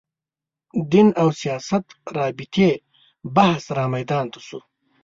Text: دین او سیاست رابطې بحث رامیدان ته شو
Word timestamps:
دین 0.91 1.07
او 1.21 1.29
سیاست 1.41 1.85
رابطې 2.17 2.69
بحث 3.35 3.63
رامیدان 3.77 4.25
ته 4.33 4.39
شو 4.47 4.59